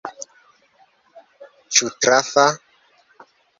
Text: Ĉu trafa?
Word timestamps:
Ĉu 1.75 1.91
trafa? 2.07 2.49